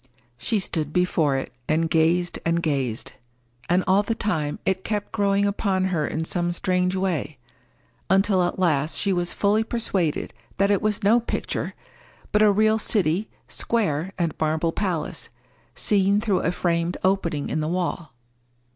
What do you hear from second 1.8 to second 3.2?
gazed and gazed;